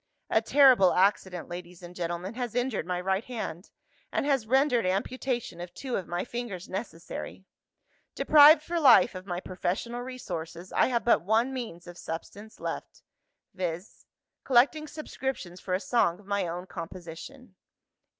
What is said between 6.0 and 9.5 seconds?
my fingers necessary. Deprived for life of my